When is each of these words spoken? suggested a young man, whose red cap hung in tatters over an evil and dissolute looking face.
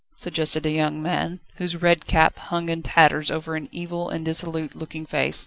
suggested 0.15 0.65
a 0.65 0.71
young 0.71 0.99
man, 0.99 1.41
whose 1.57 1.75
red 1.75 2.07
cap 2.07 2.35
hung 2.39 2.69
in 2.69 2.81
tatters 2.81 3.29
over 3.29 3.55
an 3.55 3.69
evil 3.71 4.09
and 4.09 4.25
dissolute 4.25 4.73
looking 4.75 5.05
face. 5.05 5.39